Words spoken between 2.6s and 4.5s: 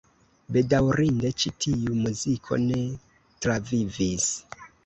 ne travivis.